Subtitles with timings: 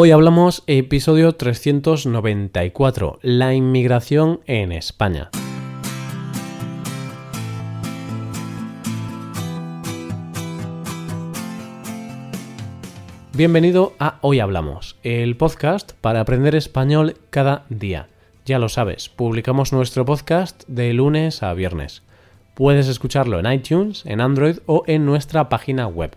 [0.00, 5.28] Hoy hablamos episodio 394, la inmigración en España.
[13.32, 18.06] Bienvenido a Hoy Hablamos, el podcast para aprender español cada día.
[18.46, 22.04] Ya lo sabes, publicamos nuestro podcast de lunes a viernes.
[22.54, 26.16] Puedes escucharlo en iTunes, en Android o en nuestra página web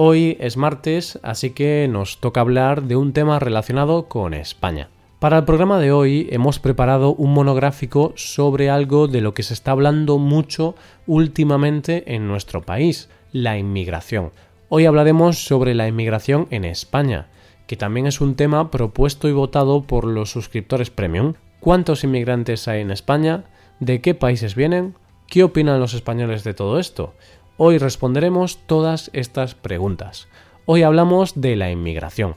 [0.00, 4.90] Hoy es martes, así que nos toca hablar de un tema relacionado con España.
[5.18, 9.54] Para el programa de hoy hemos preparado un monográfico sobre algo de lo que se
[9.54, 10.76] está hablando mucho
[11.08, 14.30] últimamente en nuestro país, la inmigración.
[14.68, 17.26] Hoy hablaremos sobre la inmigración en España,
[17.66, 21.34] que también es un tema propuesto y votado por los suscriptores premium.
[21.58, 23.46] ¿Cuántos inmigrantes hay en España?
[23.80, 24.94] ¿De qué países vienen?
[25.26, 27.14] ¿Qué opinan los españoles de todo esto?
[27.60, 30.28] Hoy responderemos todas estas preguntas.
[30.64, 32.36] Hoy hablamos de la inmigración.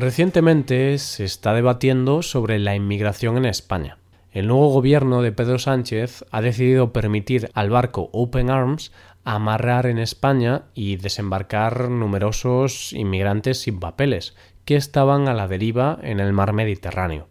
[0.00, 4.01] Recientemente se está debatiendo sobre la inmigración en España.
[4.32, 8.90] El nuevo gobierno de Pedro Sánchez ha decidido permitir al barco Open Arms
[9.24, 16.18] amarrar en España y desembarcar numerosos inmigrantes sin papeles que estaban a la deriva en
[16.18, 17.28] el mar Mediterráneo.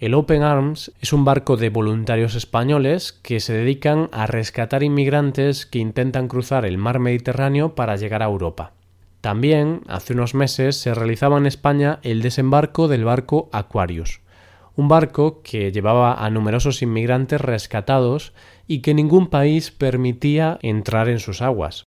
[0.00, 5.64] El Open Arms es un barco de voluntarios españoles que se dedican a rescatar inmigrantes
[5.64, 8.72] que intentan cruzar el mar Mediterráneo para llegar a Europa.
[9.20, 14.22] También, hace unos meses, se realizaba en España el desembarco del barco Aquarius,
[14.76, 18.32] un barco que llevaba a numerosos inmigrantes rescatados
[18.66, 21.84] y que ningún país permitía entrar en sus aguas.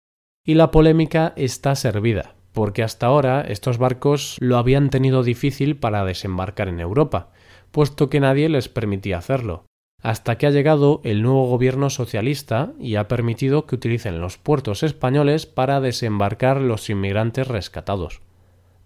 [0.46, 6.04] Y la polémica está servida, porque hasta ahora estos barcos lo habían tenido difícil para
[6.04, 7.32] desembarcar en Europa,
[7.72, 9.66] puesto que nadie les permitía hacerlo,
[10.02, 14.84] hasta que ha llegado el nuevo gobierno socialista y ha permitido que utilicen los puertos
[14.84, 18.22] españoles para desembarcar los inmigrantes rescatados.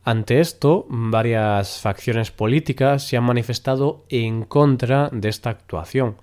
[0.08, 6.16] Ante esto, varias facciones políticas se han manifestado en contra de esta actuación,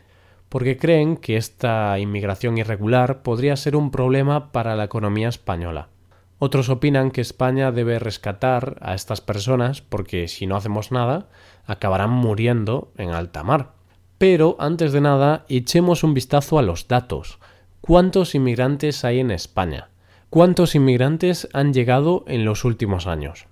[0.48, 5.88] porque creen que esta inmigración irregular podría ser un problema para la economía española.
[6.38, 11.28] Otros opinan que España debe rescatar a estas personas porque si no hacemos nada,
[11.66, 13.72] acabarán muriendo en alta mar.
[14.16, 17.38] Pero, antes de nada, echemos un vistazo a los datos.
[17.82, 19.90] ¿Cuántos inmigrantes hay en España?
[20.30, 23.46] ¿Cuántos inmigrantes han llegado en los últimos años?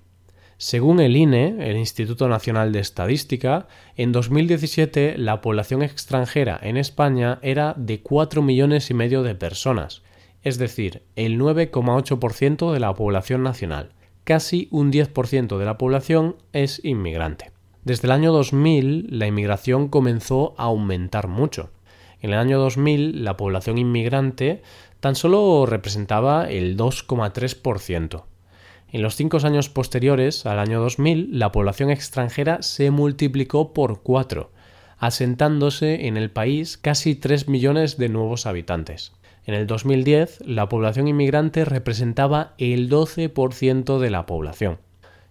[0.63, 7.37] Según el INE, el Instituto Nacional de Estadística, en 2017 la población extranjera en España
[7.41, 10.03] era de 4 millones y medio de personas,
[10.41, 13.89] es decir, el 9,8% de la población nacional.
[14.23, 17.51] Casi un 10% de la población es inmigrante.
[17.83, 21.71] Desde el año 2000 la inmigración comenzó a aumentar mucho.
[22.21, 24.61] En el año 2000 la población inmigrante
[25.01, 28.23] tan solo representaba el 2,3%.
[28.93, 34.51] En los cinco años posteriores al año 2000, la población extranjera se multiplicó por cuatro,
[34.99, 39.11] asentándose en el país casi 3 millones de nuevos habitantes.
[39.47, 44.77] En el 2010, la población inmigrante representaba el 12% de la población.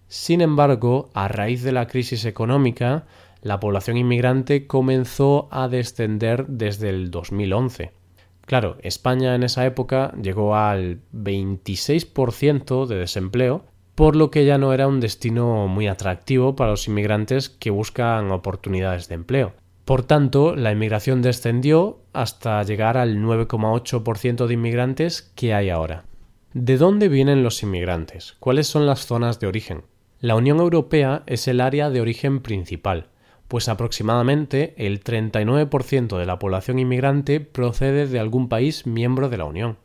[0.09, 3.05] Sin embargo, a raíz de la crisis económica,
[3.41, 8.02] la población inmigrante comenzó a descender desde el 2011.
[8.45, 13.65] Claro, España en esa época llegó al 26% de desempleo,
[13.95, 18.31] por lo que ya no era un destino muy atractivo para los inmigrantes que buscan
[18.31, 19.53] oportunidades de empleo.
[19.85, 26.05] Por tanto, la inmigración descendió hasta llegar al 9,8% de inmigrantes que hay ahora.
[26.53, 28.35] ¿De dónde vienen los inmigrantes?
[28.39, 29.83] ¿Cuáles son las zonas de origen?
[30.19, 33.09] La Unión Europea es el área de origen principal,
[33.47, 39.45] pues aproximadamente el 39% de la población inmigrante procede de algún país miembro de la
[39.45, 39.77] Unión,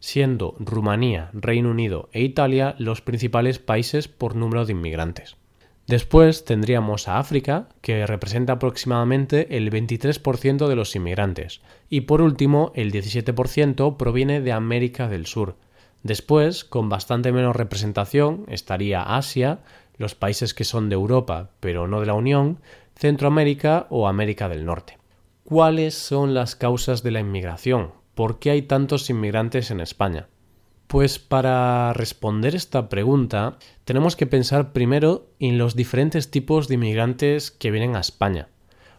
[0.00, 5.36] siendo Rumanía, Reino Unido e Italia los principales países por número de inmigrantes.
[5.86, 12.70] Después tendríamos a África, que representa aproximadamente el 23% de los inmigrantes, y por último
[12.76, 15.56] el 17% proviene de América del Sur.
[16.04, 19.58] Después, con bastante menos representación, estaría Asia,
[19.98, 22.60] los países que son de Europa pero no de la Unión,
[23.00, 24.98] Centroamérica o América del Norte.
[25.42, 27.98] ¿Cuáles son las causas de la inmigración?
[28.20, 30.28] ¿por qué hay tantos inmigrantes en España?
[30.88, 33.56] Pues para responder esta pregunta
[33.86, 38.48] tenemos que pensar primero en los diferentes tipos de inmigrantes que vienen a España.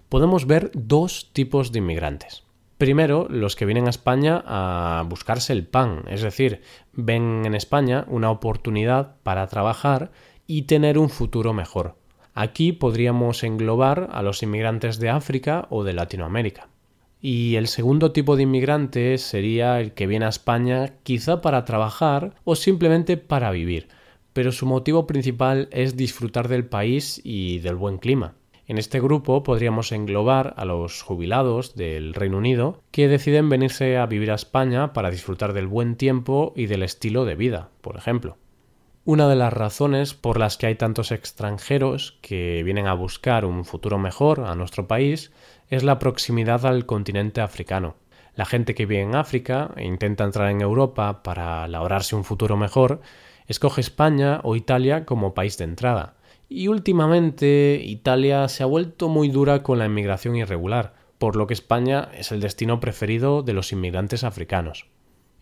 [0.10, 2.46] Podemos ver dos tipos de inmigrantes.
[2.80, 6.64] Primero, los que vienen a España a buscarse el pan, es decir,
[6.94, 10.12] ven en España una oportunidad para trabajar
[10.48, 12.01] y tener un futuro mejor.
[12.34, 16.70] Aquí podríamos englobar a los inmigrantes de África o de Latinoamérica.
[17.20, 22.34] Y el segundo tipo de inmigrante sería el que viene a España quizá para trabajar
[22.44, 23.90] o simplemente para vivir,
[24.34, 28.36] pero su motivo principal es disfrutar del país y del buen clima.
[28.66, 34.06] En este grupo podríamos englobar a los jubilados del Reino Unido que deciden venirse a
[34.06, 38.38] vivir a España para disfrutar del buen tiempo y del estilo de vida, por ejemplo.
[39.04, 43.66] Una de las razones por las que hay tantos extranjeros que vienen a buscar un
[43.66, 45.32] futuro mejor a nuestro país
[45.70, 47.96] es la proximidad al continente africano.
[48.36, 52.58] La gente que vive en África e intenta entrar en Europa para labrarse un futuro
[52.58, 53.02] mejor,
[53.48, 56.14] escoge España o Italia como país de entrada.
[56.48, 61.56] Y últimamente Italia se ha vuelto muy dura con la inmigración irregular, por lo que
[61.56, 64.86] España es el destino preferido de los inmigrantes africanos.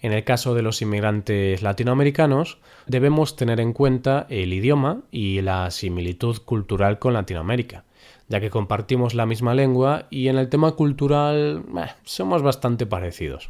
[0.01, 5.69] En el caso de los inmigrantes latinoamericanos, debemos tener en cuenta el idioma y la
[5.71, 7.83] similitud cultural con Latinoamérica,
[8.29, 13.49] ya que compartimos la misma lengua y en el tema cultural eh, somos bastante parecidos.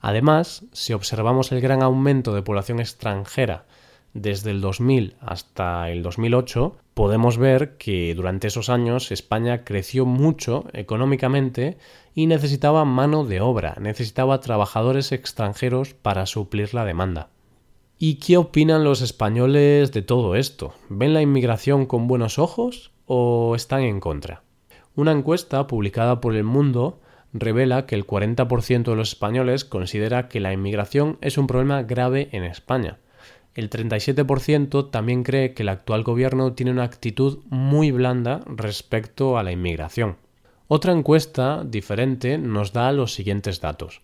[0.00, 3.66] Además, si observamos el gran aumento de población extranjera
[4.14, 10.64] desde el 2000 hasta el 2008, podemos ver que durante esos años España creció mucho
[10.72, 11.78] económicamente
[12.14, 17.28] y necesitaba mano de obra, necesitaba trabajadores extranjeros para suplir la demanda.
[17.98, 20.74] ¿Y qué opinan los españoles de todo esto?
[20.88, 24.42] ¿Ven la inmigración con buenos ojos o están en contra?
[24.96, 27.00] Una encuesta publicada por El Mundo
[27.32, 32.28] revela que el 40% de los españoles considera que la inmigración es un problema grave
[32.32, 32.98] en España
[33.54, 39.42] el 37% también cree que el actual gobierno tiene una actitud muy blanda respecto a
[39.42, 40.16] la inmigración.
[40.68, 44.02] Otra encuesta diferente nos da los siguientes datos.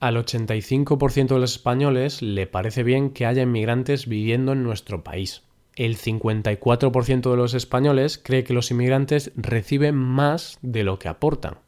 [0.00, 5.42] Al 85% de los españoles le parece bien que haya inmigrantes viviendo en nuestro país.
[5.74, 11.58] El 54% de los españoles cree que los inmigrantes reciben más de lo que aportan.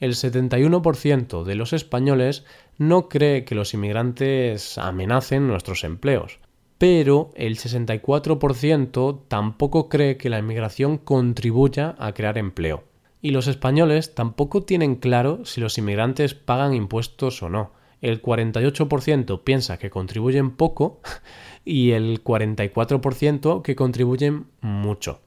[0.00, 2.44] El 71% de los españoles
[2.76, 6.40] no cree que los inmigrantes amenacen nuestros empleos
[6.78, 12.84] pero el 64% tampoco cree que la inmigración contribuya a crear empleo.
[13.22, 17.72] Y los españoles tampoco tienen claro si los inmigrantes pagan impuestos o no.
[18.02, 21.00] El 48% piensa que contribuyen poco
[21.64, 25.20] y el 44% que contribuyen mucho.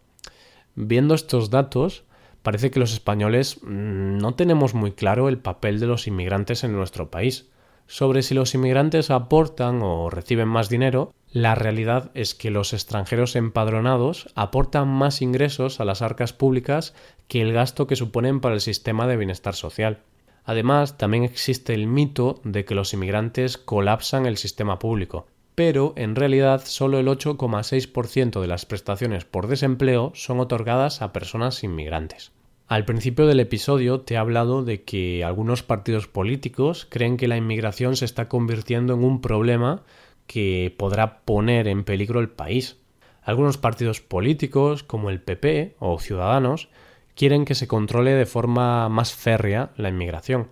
[0.75, 2.03] Viendo estos datos,
[2.43, 6.73] parece que los españoles mm, no tenemos muy claro el papel de los inmigrantes en
[6.73, 7.49] nuestro país.
[7.87, 13.35] Sobre si los inmigrantes aportan o reciben más dinero, la realidad es que los extranjeros
[13.35, 16.95] empadronados aportan más ingresos a las arcas públicas
[17.27, 19.99] que el gasto que suponen para el sistema de bienestar social.
[20.45, 26.15] Además, también existe el mito de que los inmigrantes colapsan el sistema público, pero en
[26.15, 32.31] realidad solo el 8,6% de las prestaciones por desempleo son otorgadas a personas inmigrantes.
[32.67, 37.37] Al principio del episodio te he hablado de que algunos partidos políticos creen que la
[37.37, 39.83] inmigración se está convirtiendo en un problema
[40.27, 42.77] que podrá poner en peligro el país.
[43.23, 46.69] Algunos partidos políticos, como el PP o Ciudadanos,
[47.15, 50.49] quieren que se controle de forma más férrea la inmigración.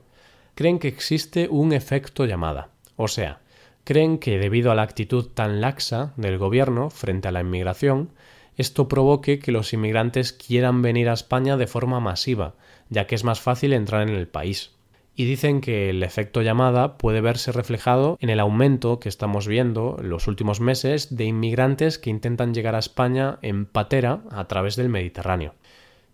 [0.56, 3.42] Creen que existe un efecto llamada, o sea,
[3.84, 8.10] creen que debido a la actitud tan laxa del gobierno frente a la inmigración,
[8.58, 12.56] esto provoque que los inmigrantes quieran venir a España de forma masiva,
[12.90, 14.72] ya que es más fácil entrar en el país
[15.16, 19.98] y dicen que el efecto llamada puede verse reflejado en el aumento que estamos viendo
[20.00, 24.76] en los últimos meses de inmigrantes que intentan llegar a España en patera a través
[24.76, 25.56] del Mediterráneo.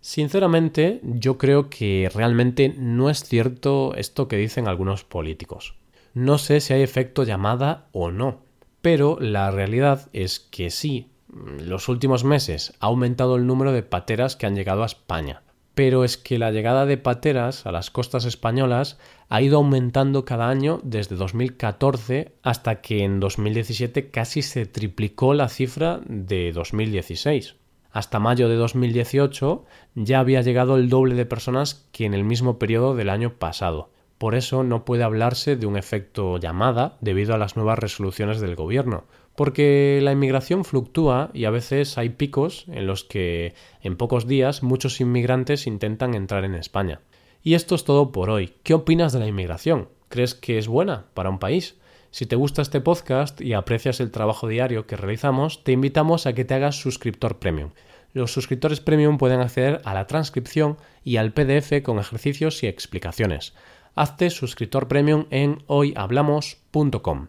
[0.00, 5.74] Sinceramente, yo creo que realmente no es cierto esto que dicen algunos políticos.
[6.14, 8.42] No sé si hay efecto llamada o no,
[8.82, 14.36] pero la realidad es que sí, los últimos meses ha aumentado el número de pateras
[14.36, 15.42] que han llegado a España
[15.74, 18.98] pero es que la llegada de pateras a las costas españolas
[19.28, 25.48] ha ido aumentando cada año desde 2014 hasta que en 2017 casi se triplicó la
[25.48, 27.56] cifra de 2016.
[27.90, 29.64] Hasta mayo de 2018
[29.94, 33.90] ya había llegado el doble de personas que en el mismo periodo del año pasado.
[34.18, 38.54] Por eso no puede hablarse de un efecto llamada debido a las nuevas resoluciones del
[38.54, 39.04] gobierno,
[39.36, 44.62] porque la inmigración fluctúa y a veces hay picos en los que en pocos días
[44.62, 47.00] muchos inmigrantes intentan entrar en España.
[47.42, 48.54] Y esto es todo por hoy.
[48.62, 49.88] ¿Qué opinas de la inmigración?
[50.12, 51.76] crees que es buena para un país.
[52.10, 56.34] Si te gusta este podcast y aprecias el trabajo diario que realizamos, te invitamos a
[56.34, 57.70] que te hagas suscriptor premium.
[58.12, 63.54] Los suscriptores premium pueden acceder a la transcripción y al PDF con ejercicios y explicaciones.
[63.94, 67.28] Hazte suscriptor premium en hoyhablamos.com.